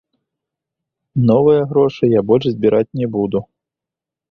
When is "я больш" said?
2.19-2.45